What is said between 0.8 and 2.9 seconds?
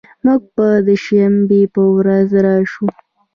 د شنبې په ورځ راشو